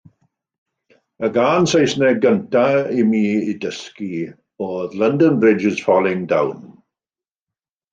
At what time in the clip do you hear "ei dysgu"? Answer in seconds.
3.35-4.13